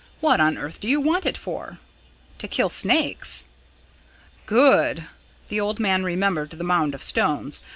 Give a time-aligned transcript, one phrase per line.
[0.19, 1.77] What on earth do you want it for?"
[2.39, 3.45] "To kill snakes."
[4.47, 5.03] "Good!"
[5.49, 7.61] The old man remembered the mound of stones.